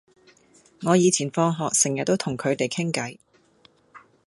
[0.81, 3.19] 我以前放學成日都同佢哋傾偈